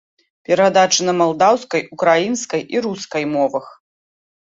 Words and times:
Перадачы 0.49 1.01
на 1.09 1.13
малдаўскай, 1.19 1.81
украінскай 1.97 2.61
і 2.77 2.81
рускай 2.87 3.23
мовах. 3.35 3.69